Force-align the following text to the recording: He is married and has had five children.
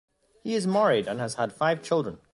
He 0.41 0.55
is 0.55 0.65
married 0.65 1.07
and 1.07 1.19
has 1.19 1.35
had 1.35 1.53
five 1.53 1.83
children. 1.83 2.17